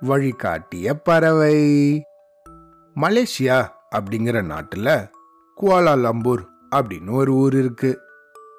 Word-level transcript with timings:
வழிகாட்டிய 0.00 0.94
பறவை. 0.94 2.02
மலேசியா 2.94 3.68
அப்படிங்கிற 3.96 4.42
நாட்டுல 4.42 5.10
குவாலாலம்பூர் 5.60 6.46
அப்படின்னு 6.76 7.10
ஒரு 7.10 7.32
ஊர் 7.32 7.54
இருக்கு. 7.54 8.00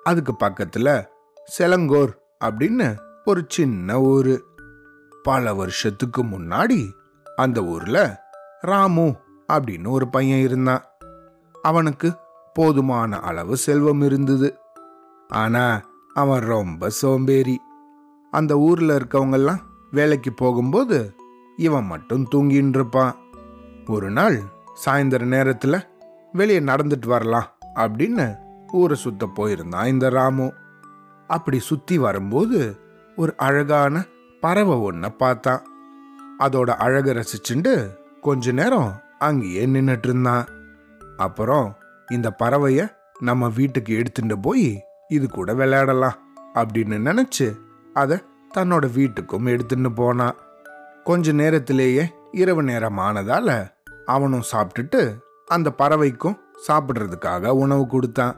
அதுக்கு 0.03 0.33
பக்கத்துல 0.39 1.05
செலங்கோர் 1.45 2.23
அப்படின்னு 2.45 2.95
ஒரு 3.25 3.45
சின்ன 3.47 4.01
ஊர். 4.01 4.43
பல 5.23 5.53
வருஷத்துக்கு 5.53 6.23
முன்னாடி 6.23 6.91
அந்த 7.35 7.63
ஊர்ல 7.63 8.23
ராமு 8.61 9.15
அப்படின்னு 9.53 9.87
ஒரு 9.87 10.09
பையன் 10.09 10.39
இருந்தான். 10.39 10.83
அவனுக்கு 11.61 12.13
போதுமான 12.53 13.19
அளவு 13.19 13.57
செல்வம் 13.57 14.01
இருந்தது. 14.01 14.57
ஆனா 15.27 15.81
அவன் 16.13 16.39
ரொம்ப 16.39 16.89
சோம்பேறி. 16.89 17.59
அந்த 18.33 18.53
ஊரில் 18.57 18.89
இருக்கவங்கெல்லாம் 18.89 19.59
வேலைக்கு 19.91 20.31
போகும்போது 20.33 20.97
இவன் 21.57 21.85
மட்டும் 21.85 22.23
தூங்கின்னு 22.35 22.75
இருப்பான். 22.77 23.15
ஒரு 23.87 24.09
நாள் 24.11 24.37
சாயந்தர 24.85 25.23
நேரத்தில் 25.25 25.77
வெளியே 26.31 26.59
நடந்துட்டு 26.59 27.07
வரலாம் 27.07 27.49
அப்படின்னு 27.75 28.25
ஊரை 28.71 28.97
சுத்த 28.97 29.29
போயிருந்தான் 29.35 29.85
இந்த 29.85 30.09
ராமு. 30.09 30.47
அப்படி 31.27 31.59
சுத்தி 31.59 31.97
வரும்போது 31.97 32.59
ஒரு 33.15 33.33
அழகான 33.37 34.05
பறவை 34.41 34.77
ஒன்றை 34.77 35.09
பார்த்தான். 35.17 35.61
அதோட 36.39 36.69
அழகை 36.85 37.13
ரசிச்சுண்டு 37.13 37.73
கொஞ்ச 38.21 38.51
நேரம் 38.51 38.91
அங்கேயே 39.19 39.65
நின்றுட்டு 39.65 40.07
இருந்தான். 40.09 40.45
அப்புறம் 41.17 41.67
இந்த 42.11 42.29
பறவைய 42.43 42.81
நம்ம 43.19 43.49
வீட்டுக்கு 43.49 43.91
எடுத்துட்டு 43.95 44.37
போய் 44.39 44.69
இது 45.07 45.29
கூட 45.29 45.53
விளையாடலாம் 45.53 46.17
அப்படின்னு 46.53 46.97
நினைச்சு 47.09 47.47
அதை 47.93 48.21
தன்னோட 48.57 48.85
வீட்டுக்கும் 48.95 49.59
எடுத்துன்னு 49.59 49.95
போனான் 49.95 50.35
கொஞ்ச 51.03 51.31
நேரத்திலேயே 51.31 52.13
இரவு 52.31 52.63
நேரம் 52.63 52.97
ஆனதால 52.97 53.71
அவனும் 54.05 54.43
சாப்பிட்டுட்டு 54.51 55.17
அந்த 55.45 55.73
பறவைக்கும் 55.77 56.37
சாப்பிட்றதுக்காக 56.67 57.47
உணவு 57.47 57.87
கொடுத்தான். 57.87 58.35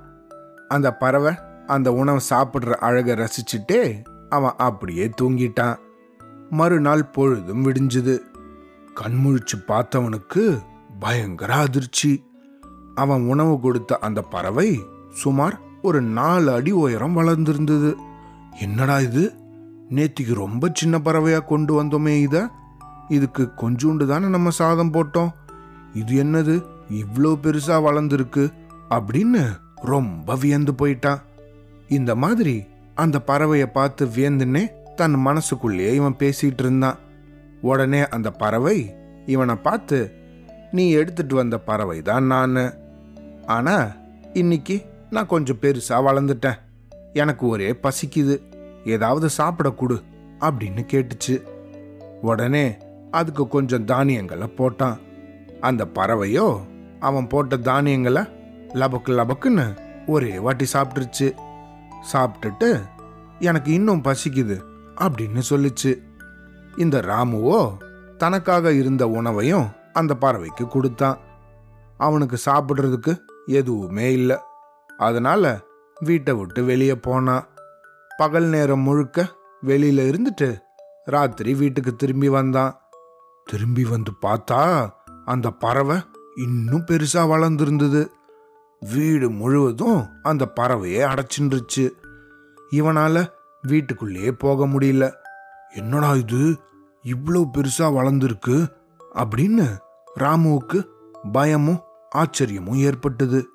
அந்த 0.68 0.94
பறவை 0.94 1.36
அந்த 1.68 1.94
உணவு 1.94 2.20
சாப்பிட்ற 2.30 2.72
அழகை 2.72 3.16
ரசிச்சுட்டே 3.16 4.04
அவன் 4.30 4.52
அப்படியே 4.58 5.10
தூங்கிட்டான். 5.22 5.78
மறுநாள் 6.50 7.06
பொழுதும் 7.06 7.66
விடிஞ்சுது. 7.66 8.20
கண்முழிச்சு 9.02 9.56
பார்த்தவனுக்கு 9.68 10.62
பயங்கர 11.00 11.56
அதிர்ச்சி. 11.56 12.26
அவன் 12.96 13.28
உணவு 13.28 13.60
கொடுத்த 13.60 13.98
அந்த 13.98 14.22
பறவை 14.22 14.84
சுமார் 15.10 15.60
ஒரு 15.82 16.02
நாலு 16.02 16.52
அடி 16.52 16.72
உயரம் 16.72 17.18
வளர்ந்திருந்தது. 17.18 17.96
என்னடா 18.60 19.00
இது? 19.00 19.34
நேத்திக்கு 19.92 20.34
ரொம்ப 20.34 20.70
சின்ன 20.74 20.98
பறவையா 20.98 21.46
கொண்டு 21.46 21.84
வந்தோமே 21.84 22.22
இத? 22.22 22.50
இதுக்கு 23.10 23.50
கொஞ்சோண்டு 23.58 24.06
தானே 24.06 24.28
நம்ம 24.28 24.50
சாதம் 24.50 24.94
போட்டோம். 24.94 25.32
இது 25.94 26.24
என்னது? 26.24 26.64
இவ்வளோ 26.92 27.36
பெருசா 27.44 27.76
வளர்ந்துருக்கு. 27.84 28.54
அப்படின்னு 28.90 29.58
ரொம்ப 29.76 30.36
வியந்து 30.36 30.72
போயிட்டான் 30.72 31.22
இந்த 31.90 32.16
மாதிரி 32.16 32.66
அந்த 32.96 33.22
பறவையை 33.28 33.66
பார்த்து 33.66 34.06
வியந்துன்னே 34.06 34.70
தன் 34.96 35.12
மனசுக்குள்ளேயே 35.12 35.94
இவன் 35.94 36.16
பேசிட்டு 36.20 36.60
இருந்தான். 36.60 36.98
உடனே 37.62 38.08
அந்த 38.08 38.32
பறவை 38.32 38.94
இவனை 39.26 39.56
பார்த்து 39.56 40.12
நீ 40.72 40.90
எடுத்துட்டு 40.90 41.36
வந்த 41.36 41.60
பறவை 41.60 42.02
தான் 42.02 42.26
நான். 42.26 42.74
ஆனா 43.46 43.92
இன்னைக்கு 44.34 44.86
நான் 45.10 45.28
கொஞ்சம் 45.28 45.58
பெருசா 45.62 45.90
வளர்ந்துட்டேன். 45.90 46.58
எனக்கு 47.14 47.48
ஒரே 47.48 47.72
பசிக்குது. 47.72 48.42
ஏதாவது 48.86 49.30
சாப்பிட 49.30 49.70
கொடு 49.70 50.02
அப்படின்னு 50.40 50.86
கேட்டுச்சு. 50.92 51.42
உடனே 52.22 52.78
அதுக்கு 53.12 53.48
கொஞ்சம் 53.48 53.86
தானியங்களை 53.86 54.48
போட்டான். 54.48 54.98
அந்த 55.62 55.88
பறவையோ 55.96 56.60
அவன் 57.00 57.28
போட்ட 57.28 57.58
தானியங்களை 57.58 58.22
லபக்கு 58.74 59.08
லபக்குன்னு 59.08 59.78
ஒரே 60.08 60.40
வாட்டி 60.40 60.66
சாப்பிட்டுருச்சு. 60.74 61.34
சாப்பிட்டுட்டு 62.14 62.82
எனக்கு 63.40 63.72
இன்னும் 63.72 64.02
பசிக்குது 64.02 64.62
அப்படின்னு 64.96 65.42
சொல்லிச்சு. 65.50 65.98
இந்த 66.78 67.02
ராமுவோ 67.02 67.78
தனக்காக 68.18 68.72
இருந்த 68.72 69.08
உணவையும் 69.08 69.68
அந்த 69.94 70.16
பறவைக்கு 70.22 70.68
கொடுத்தான். 70.68 71.18
அவனுக்கு 71.98 72.38
சாப்பிட்றதுக்கு 72.46 73.18
எதுவுமே 73.46 74.12
இல்லை. 74.12 74.38
அதனால 74.98 75.60
வீட்டை 76.00 76.34
விட்டு 76.34 76.64
வெளியே 76.64 76.96
போனான். 76.96 77.48
பகல் 78.18 78.44
நேரம் 78.44 78.80
முழுக்க 78.80 79.36
வெளியில 79.66 80.16
இருந்துட்டு 80.16 80.60
ராத்திரி 81.06 81.54
வீட்டுக்கு 81.54 81.96
திரும்பி 81.96 82.30
வந்தான். 82.30 82.80
திரும்பி 83.46 83.86
வந்து 83.86 84.12
பார்த்தா 84.22 84.90
அந்த 85.26 85.52
பறவை 85.52 85.98
இன்னும் 86.36 86.86
பெருசா 86.86 87.14
வளர்ந்துருந்தது. 87.14 88.08
வீடு 88.94 89.30
முழுவதும் 89.30 90.08
அந்த 90.24 90.52
பறவையே 90.60 91.04
அடைச்சின்றுச்சு. 91.04 91.90
இவனால 92.72 93.32
வீட்டுக்குள்ளேயே 93.62 94.32
போக 94.32 94.68
முடியல. 94.68 95.12
என்னடா 95.74 96.16
இது? 96.16 96.58
இவ்வளவு 97.02 97.46
பெருசா 97.46 97.80
வளர்ந்துருக்கு? 97.80 98.68
அப்படின்னு 99.16 99.78
ராமுவுக்கு 100.20 100.86
பயமும் 101.32 101.84
ஆச்சரியமும் 102.16 102.76
ஏற்பட்டது. 102.76 103.48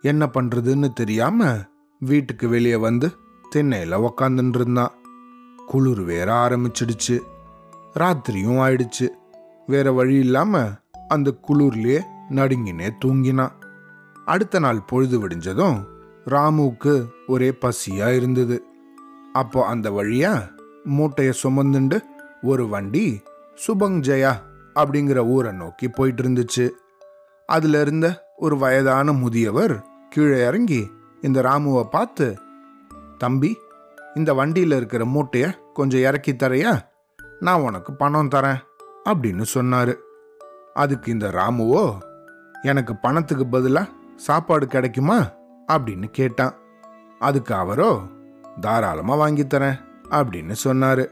என்ன 0.00 0.26
பண்றதுன்னு 0.26 0.92
தெரியாம 0.92 1.58
வீட்டுக்கு 2.00 2.48
வெளியே 2.48 2.76
வந்து 2.76 3.16
திண்ணையில் 3.52 3.98
உக்காந்துட்டு 3.98 4.54
இருந்தான் 4.54 4.92
குளிர் 5.66 6.00
வேற 6.00 6.28
ஆரம்பிச்சிடுச்சு. 6.44 7.16
ராத்திரியும் 7.94 8.60
ஆயிடுச்சு. 8.64 9.06
வேற 9.66 9.92
வழி 9.92 10.14
இல்லாம 10.18 10.60
அந்த 11.08 11.34
குளிர்லயே 11.48 11.98
நடுங்கினே 12.30 12.88
தூங்கினான் 13.04 13.52
அடுத்த 14.24 14.58
நாள் 14.58 14.86
பொழுது 14.86 15.16
விடிஞ்சதும் 15.18 15.78
ராமுவுக்கு 16.26 16.94
ஒரே 17.26 17.50
பசியா 17.60 18.16
இருந்தது. 18.16 18.62
அப்போ 19.32 19.66
அந்த 19.66 19.90
வழியா 19.90 20.32
மூட்டைய 20.88 21.32
சுமந்துண்டு 21.42 21.98
ஒரு 22.42 22.68
வண்டி 22.68 23.22
சுபங் 23.66 23.98
ஜெயா 24.08 24.34
அப்படிங்கிற 24.74 25.26
ஊரை 25.26 25.52
நோக்கி 25.52 25.88
போயிட்டு 25.88 26.22
இருந்துச்சு 26.22 26.70
அதுல 27.46 27.80
இருந்த 27.80 28.06
ஒரு 28.36 28.56
வயதான 28.58 29.12
முதியவர் 29.12 29.74
கீழே 30.08 30.46
இறங்கி 30.46 30.90
இந்த 31.22 31.42
ராமுவை 31.42 31.84
பார்த்து 31.90 32.26
தம்பி 33.22 33.50
இந்த 34.14 34.34
வண்டியில் 34.34 34.70
இருக்கிற 34.70 35.04
மூட்டையை 35.04 35.50
கொஞ்சம் 35.72 36.00
இறக்கி 36.00 36.32
தரையா? 36.32 36.78
நான் 37.40 37.60
உனக்கு 37.60 37.92
பணம் 37.92 38.28
தரேன் 38.28 38.60
அப்படின்னு 39.04 39.42
சொன்னார். 39.42 39.94
அதுக்கு 40.74 41.12
இந்த 41.12 41.28
ராமுவோ 41.28 41.98
எனக்கு 42.62 42.96
பணத்துக்கு 42.96 43.46
பதிலாக 43.46 43.90
சாப்பாடு 44.16 44.66
கிடைக்குமா? 44.66 45.18
அப்படின்னு 45.72 46.04
கேட்டான். 46.04 46.54
அதுக்கு 47.18 47.54
அவரோ 47.54 48.00
தாராளமாக 48.60 49.20
வாங்கித்தரேன் 49.20 49.78
அப்படின்னு 50.10 50.52
சொன்னார். 50.52 51.04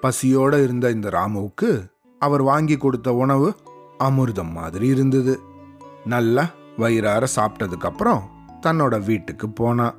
பசியோடு 0.00 0.62
இருந்த 0.62 0.90
இந்த 0.90 1.08
ராமுவுக்கு 1.08 1.70
அவர் 2.18 2.42
வாங்கி 2.42 2.76
கொடுத்த 2.76 3.12
உணவு 3.12 3.56
அமிர்தம் 3.98 4.50
மாதிரி 4.50 4.86
இருந்தது. 4.86 5.40
நல்லா 6.04 6.44
வயிறார 6.76 7.26
சாப்பிட்டதுக்கப்புறம் 7.36 8.22
தன்னோட 8.66 9.04
வீட்டுக்கு 9.04 9.48
போனான். 9.48 9.94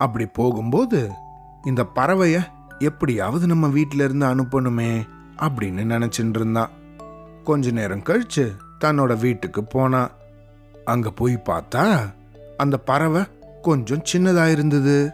அப்படி 0.00 0.26
போகும்போது 0.26 1.10
இந்த 1.64 1.84
பறவைய 1.96 2.36
எப்படியாவது 2.78 3.46
நம்ம 3.46 3.68
வீட்டில 3.68 3.94
இருந்து 3.94 4.26
அனுப்பணுமே 4.26 5.06
அப்படின்னு 5.38 5.84
நினைச்சிட்டு 5.84 6.36
இருந்தான் 6.36 6.74
கொஞ்ச 7.44 7.70
நேரம் 7.70 8.02
கழிச்சு 8.02 8.44
தன்னோட 8.84 9.20
வீட்டுக்கு 9.20 9.64
போனான் 9.64 10.10
அங்க 10.84 11.10
போய் 11.10 11.36
பார்த்தா 11.48 12.14
அந்த 12.56 12.76
பறவை 12.76 13.22
கொஞ்சம் 13.62 14.02
சின்னதா 14.12 14.50
இருந்தது 14.50 15.12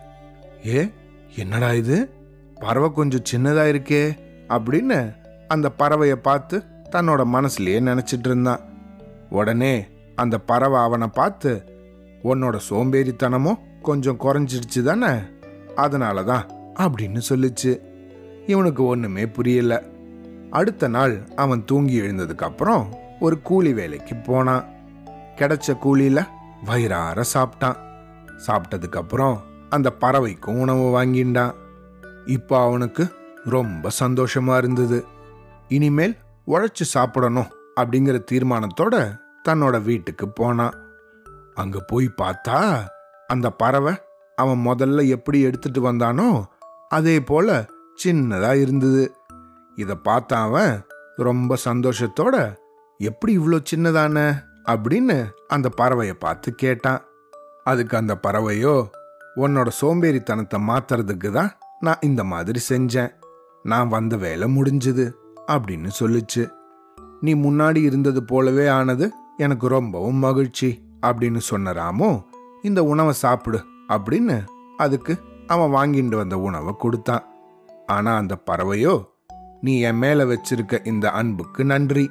ஏ 0.67 0.91
என்னடா 1.37 1.73
இது? 1.73 2.09
பறவை 2.55 2.93
கொஞ்சம் 2.93 3.26
சின்னதா 3.32 3.62
இருக்கே 3.64 4.17
அப்படின்னு 4.49 5.14
அந்த 5.49 5.70
பறவையை 5.79 6.14
பார்த்து 6.14 6.62
தன்னோட 6.91 7.25
மனசுலயே 7.32 7.81
நினைச்சிட்டு 7.81 8.26
இருந்தான் 8.26 8.62
உடனே 9.31 9.87
அந்த 10.14 10.38
பறவை 10.38 10.81
அவனை 10.81 11.06
பார்த்து 11.06 11.50
உன்னோட 12.25 12.59
சோம்பேறித்தனமும் 12.70 13.62
கொஞ்சம் 13.85 14.21
குறைஞ்சிடுச்சு 14.21 14.83
தானே 14.83 15.13
அதனால 15.77 16.25
தான் 16.25 16.45
அப்படின்னு 16.81 17.21
சொல்லுச்சு. 17.29 17.73
இவனுக்கு 18.47 18.83
ஒன்றுமே 18.87 19.25
புரியல. 19.37 19.75
அடுத்த 20.51 20.89
நாள் 20.89 21.15
அவன் 21.37 21.63
தூங்கி 21.65 21.97
எழுந்ததுக்கப்புறம் 22.01 22.85
ஒரு 23.21 23.37
கூலி 23.49 23.73
வேலைக்கு 23.73 24.15
போனான். 24.17 24.67
கிடைச்ச 25.39 25.79
கூலியில் 25.79 26.29
வயிறார 26.65 27.25
சாப்பிட்டான். 27.35 27.79
சாப்பிட்டதுக்கப்புறம் 28.47 29.37
அந்த 29.69 29.89
பறவைக்கும் 30.01 30.61
உணவு 30.65 30.85
வாங்கிண்டான். 30.97 31.55
இப்போ 32.27 32.55
அவனுக்கு 32.67 33.05
ரொம்ப 33.57 33.91
சந்தோஷமாக 34.03 34.61
இருந்தது. 34.63 34.99
இனிமேல் 35.69 36.15
உழைச்சி 36.47 36.87
சாப்பிடணும் 36.95 37.53
அப்படிங்கிற 37.81 38.19
தீர்மானத்தோட 38.33 38.97
தன்னோட 39.49 39.77
வீட்டுக்கு 39.83 40.29
போனான். 40.29 40.77
அங்கே 41.55 41.81
போய் 41.87 42.09
பார்த்தா 42.23 42.59
அந்த 43.35 43.49
பறவை 43.53 43.95
அவன் 44.39 44.61
முதல்ல 44.67 45.01
எப்படி 45.09 45.39
எடுத்துட்டு 45.41 45.81
வந்தானோ 45.83 46.29
அதே 46.89 47.17
போல 47.21 47.49
சின்னதா 48.03 48.51
இருந்தது. 48.55 49.05
இதை 49.79 49.95
பார்த்த 50.03 50.39
அவன் 50.39 50.73
ரொம்ப 51.17 51.57
சந்தோஷத்தோட 51.65 52.37
எப்படி 53.01 53.33
இவ்வளோ 53.39 53.59
சின்னதான? 53.71 54.19
அப்படின்னு 54.65 55.17
அந்த 55.47 55.69
பறவையை 55.79 56.15
பார்த்து 56.19 56.49
கேட்டான். 56.55 57.03
அதுக்கு 57.65 57.95
அந்த 57.97 58.15
பறவையோ 58.23 58.75
உன்னோட 59.37 59.69
சோம்பேறித்தனத்தை 59.81 60.59
மாத்துறதுக்கு 60.71 61.31
தான் 61.31 61.51
நான் 61.81 62.05
இந்த 62.05 62.23
மாதிரி 62.25 62.61
செஞ்சேன். 62.69 63.13
நான் 63.65 63.89
வந்த 63.89 64.15
வேலை 64.17 64.47
முடிஞ்சுது 64.57 65.07
அப்படின்னு 65.47 65.91
சொல்லுச்சு. 66.01 66.43
நீ 67.21 67.33
முன்னாடி 67.35 67.81
இருந்தது 67.83 68.21
போலவே 68.25 68.67
ஆனது 68.69 69.07
எனக்கு 69.37 69.67
ரொம்பவும் 69.69 70.21
மகிழ்ச்சி 70.27 70.69
அப்படின்னு 71.03 71.41
சொன்ன 71.49 71.73
ராமு 71.73 72.11
இந்த 72.64 72.84
உணவை 72.84 73.12
சாப்பிடு 73.12 73.64
அப்படின்னு 73.88 74.44
அதுக்கு 74.76 75.22
அவன் 75.46 75.70
வாங்கிட்டு 75.70 76.16
வந்த 76.16 76.38
உணவை 76.38 76.75
கொடுத்தான். 76.78 77.25
ஆனா 77.87 78.16
அந்த 78.16 78.37
பறவையோ 78.50 79.05
நீ 79.61 79.81
என் 79.81 79.96
மேல 79.96 80.25
வச்சிருக்க 80.25 80.87
இந்த 80.87 81.11
அன்புக்கு 81.11 81.64
நன்றி. 81.64 82.11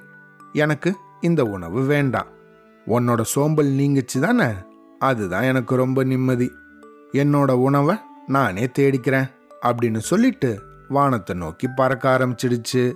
எனக்கு 0.53 0.95
இந்த 1.21 1.43
உணவு 1.43 1.81
வேண்டாம். 1.81 2.25
உன்னோட 2.87 3.21
சோம்பல் 3.21 3.71
நீங்கிச்சு 3.71 4.19
தானே? 4.19 4.51
அதுதான் 4.99 5.43
எனக்கு 5.43 5.75
ரொம்ப 5.75 6.03
நிம்மதி. 6.03 6.51
என்னோட 7.11 7.51
உணவை 7.51 7.95
நானே 8.27 8.65
தேடிக்கிறேன் 8.65 9.31
அப்படின்னு 9.61 9.97
சொல்லிட்டு 9.97 10.61
வானத்தை 10.89 11.35
நோக்கி 11.35 11.67
பறக்க 11.75 12.17
ஆரம்பிச்சிடுச்சு. 12.17 12.93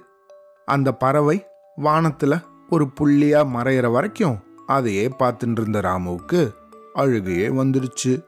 அந்த 0.65 0.93
பறவை 0.93 1.45
வானத்துல 1.77 2.43
ஒரு 2.69 2.87
புள்ளியா 2.99 3.47
மறையிற 3.55 3.91
வரைக்கும் 3.91 4.39
அதையே 4.67 5.07
பார்த்துட்டு 5.19 5.59
இருந்த 5.59 5.81
ராமுவுக்கு 5.81 6.56
அழுகையே 6.97 7.49
வந்துடுச்சு 7.49 8.23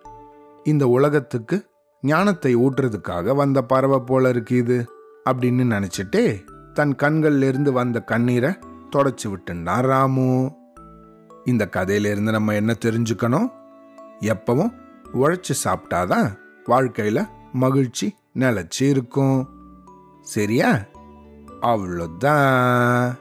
இந்த 0.63 0.88
உலகத்துக்கு 0.88 1.69
ஞானத்தை 2.01 2.56
ஊட்டுறதுக்காக 2.56 3.36
வந்த 3.36 3.62
பறவை 3.62 4.00
போல 4.00 4.30
இருக்கு 4.30 4.56
இது 4.56 4.86
அப்படின்னு 5.30 5.74
நினச்சிட்டே 5.75 6.44
தன் 6.74 6.95
கண்கள்லேருந்து 6.95 7.71
வந்த 7.71 8.01
கண்ணீரை 8.01 8.57
தொடச்சி 8.95 9.24
விட்டுன்னா 9.24 9.81
ராமு. 9.81 10.51
இந்த 11.45 11.69
கதையிலேருந்து 11.71 12.31
நம்ம 12.31 12.54
என்ன 12.54 12.75
தெரிஞ்சுக்கணும்? 12.86 13.51
எப்பவும் 14.21 14.74
உழைச்சி 15.13 15.54
சாப்பிட்டாதான் 15.63 16.38
வாழ்க்கையில் 16.65 17.25
மகிழ்ச்சி 17.54 18.15
நிலச்சி 18.39 18.81
இருக்கும். 18.81 19.50
சரியா? 20.22 20.77
அவ்வளோதான். 21.62 23.13